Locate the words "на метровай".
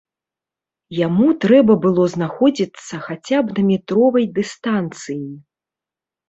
3.59-4.25